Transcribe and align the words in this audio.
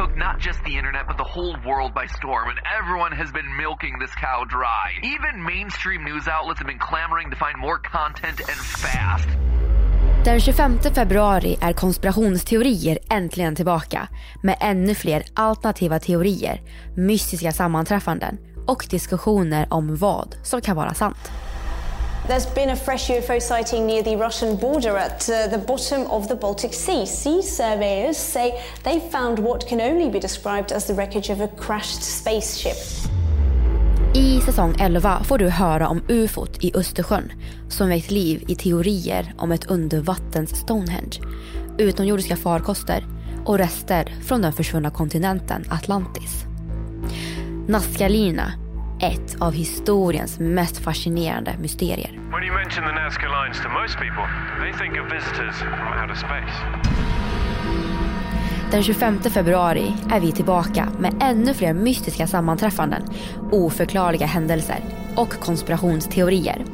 Took 0.00 0.16
not 0.16 0.36
just 0.46 0.58
the 0.64 0.74
internet, 0.80 1.04
but 1.08 1.16
the 1.24 1.30
whole 1.34 1.56
world 1.68 1.92
by 2.00 2.06
storm, 2.18 2.46
and 2.52 2.58
everyone 2.78 3.12
has 3.20 3.30
been 3.38 3.50
milking 3.64 3.94
this 4.02 4.14
cow 4.24 4.38
dry. 4.56 4.86
Even 5.14 5.34
mainstream 5.54 6.00
news 6.10 6.26
outlets 6.36 6.58
have 6.60 6.70
been 6.72 6.84
clamoring 6.90 7.28
to 7.32 7.36
find 7.44 7.56
more 7.66 7.78
content 7.98 8.38
and 8.50 8.60
fast. 8.84 9.28
Den 10.24 10.40
25 10.40 10.78
februari 10.94 11.56
är 11.60 11.72
konspirationsteorier 11.72 12.98
äntligen 13.10 13.54
tillbaka 13.54 14.08
med 14.42 14.56
ännu 14.60 14.94
fler 14.94 15.22
alternativa 15.34 15.98
teorier, 15.98 16.60
mystiska 16.96 17.52
sammanträffanden 17.52 18.38
och 18.66 18.86
diskussioner 18.90 19.66
om 19.70 19.96
vad 19.96 20.34
som 20.42 20.60
kan 20.60 20.76
vara 20.76 20.94
sant. 20.94 21.32
There's 22.26 22.46
been 22.46 22.70
a 22.70 22.76
fresh 22.76 23.08
UFO 23.08 23.40
sighting 23.40 23.86
near 23.86 24.02
the 24.02 24.16
Russian 24.16 24.56
border 24.56 24.96
at 24.96 25.28
uh, 25.28 25.48
the 25.48 25.58
bottom 25.58 26.06
of 26.10 26.28
the 26.28 26.34
Baltic 26.34 26.74
Sea. 26.74 27.06
Sea 27.06 27.42
surveyors 27.42 28.16
say 28.16 28.52
they 28.82 29.00
found 29.00 29.38
what 29.38 29.68
can 29.68 29.80
only 29.80 30.10
be 30.10 30.20
described 30.20 30.72
as 30.72 30.86
the 30.86 30.94
wreckage 30.94 31.30
of 31.30 31.40
a 31.40 31.48
crashed 31.48 32.02
spaceship. 32.02 32.76
I 34.14 34.40
säsong 34.40 34.74
11 34.80 35.22
får 35.24 35.38
du 35.38 35.48
höra 35.48 35.88
om 35.88 36.02
ufot 36.08 36.64
i 36.64 36.72
Östersjön 36.74 37.32
som 37.68 37.88
väckt 37.88 38.10
liv 38.10 38.44
i 38.48 38.54
teorier 38.54 39.34
om 39.38 39.52
ett 39.52 39.70
undervattens 39.70 40.56
Stonehenge, 40.56 41.20
utomjordiska 41.78 42.36
farkoster 42.36 43.04
och 43.44 43.58
rester 43.58 44.14
från 44.26 44.42
den 44.42 44.52
försvunna 44.52 44.90
kontinenten 44.90 45.64
Atlantis. 45.70 46.44
Nazca-Lina, 47.68 48.52
ett 49.00 49.36
av 49.40 49.52
historiens 49.52 50.38
mest 50.38 50.78
fascinerande 50.78 51.54
mysterier. 51.60 52.10
When 52.10 52.42
you 52.44 52.54
mention 52.54 52.84
the 52.84 52.92
Nazca 52.92 53.28
Lines 53.28 53.62
to 53.62 53.68
most 53.68 53.96
people, 53.96 54.26
they 54.62 54.72
think 54.72 54.92
of 55.00 55.12
visitors 55.12 55.56
from 55.58 55.88
outer 56.02 56.14
space. 56.14 56.56
Den 58.70 58.82
25 58.82 59.22
februari 59.22 59.94
är 60.10 60.20
vi 60.20 60.32
tillbaka 60.32 60.88
med 60.98 61.14
ännu 61.20 61.54
fler 61.54 61.74
mystiska 61.74 62.26
sammanträffanden, 62.26 63.02
oförklarliga 63.52 64.26
händelser 64.26 64.78
och 65.16 65.30
konspirationsteorier. 65.30 66.64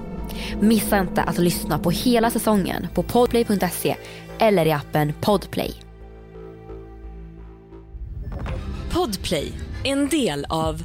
Missa 0.60 0.98
inte 0.98 1.22
att 1.22 1.38
lyssna 1.38 1.78
på 1.78 1.90
hela 1.90 2.30
säsongen 2.30 2.86
på 2.94 3.02
podplay.se 3.02 3.96
eller 4.38 4.66
i 4.66 4.72
appen 4.72 5.12
Podplay. 5.20 5.74
Podplay, 8.90 9.52
en 9.84 10.08
del 10.08 10.46
av 10.48 10.84